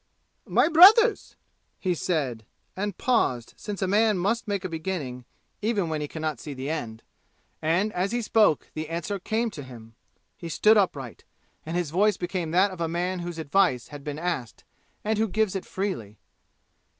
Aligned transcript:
"My 0.47 0.67
brothers," 0.67 1.35
he 1.77 1.93
said, 1.93 2.43
and 2.75 2.97
paused, 2.97 3.53
since 3.55 3.83
a 3.83 3.87
man 3.87 4.17
must 4.17 4.47
make 4.47 4.65
a 4.65 4.67
beginning, 4.67 5.25
even 5.61 5.89
when 5.89 6.01
he 6.01 6.07
can 6.07 6.23
not 6.23 6.39
see 6.39 6.55
the 6.55 6.71
end. 6.71 7.03
And 7.61 7.93
as 7.93 8.11
he 8.11 8.23
spoke 8.23 8.71
the 8.73 8.89
answer 8.89 9.19
came 9.19 9.51
to 9.51 9.61
him. 9.61 9.93
He 10.35 10.49
stood 10.49 10.75
upright, 10.75 11.23
and 11.67 11.77
his 11.77 11.91
voice 11.91 12.17
became 12.17 12.49
that 12.49 12.71
of 12.71 12.81
a 12.81 12.87
man 12.87 13.19
whose 13.19 13.37
advice 13.37 13.89
has 13.89 14.01
been 14.01 14.17
asked, 14.17 14.63
and 15.03 15.19
who 15.19 15.27
gives 15.27 15.55
it 15.55 15.67
freely. 15.67 16.17